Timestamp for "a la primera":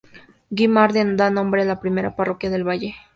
1.61-2.15